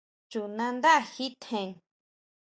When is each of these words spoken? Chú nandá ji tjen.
Chú 0.29 0.41
nandá 0.57 0.93
ji 1.13 1.25
tjen. 1.43 1.69